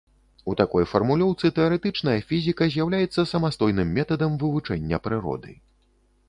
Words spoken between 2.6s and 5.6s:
з'яўляецца самастойным метадам вывучэння прыроды.